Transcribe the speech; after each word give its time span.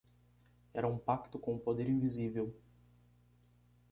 Era 0.73 0.87
um 0.87 0.97
pacto 0.97 1.37
com 1.37 1.53
o 1.53 1.59
poder 1.59 1.87
invisível. 1.87 2.51